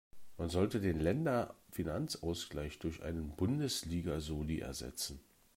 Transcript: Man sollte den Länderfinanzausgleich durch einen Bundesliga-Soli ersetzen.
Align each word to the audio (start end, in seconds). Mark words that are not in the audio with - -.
Man 0.39 0.49
sollte 0.49 0.81
den 0.81 0.99
Länderfinanzausgleich 0.99 2.79
durch 2.79 3.03
einen 3.03 3.35
Bundesliga-Soli 3.35 4.57
ersetzen. 4.57 5.19